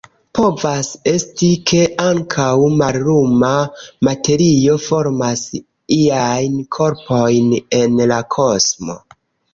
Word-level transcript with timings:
Povas 0.37 0.87
esti, 1.09 1.49
ke 1.71 1.81
ankaŭ 2.05 2.47
malluma 2.79 3.51
materio 4.09 4.79
formas 4.89 5.45
iajn 5.99 6.57
korpojn 6.79 7.57
en 7.83 8.05
la 8.15 8.19
kosmo. 8.39 8.99